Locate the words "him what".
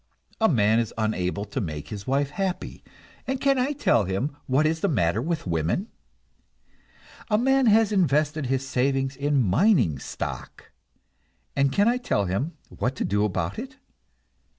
4.05-4.65, 12.25-12.95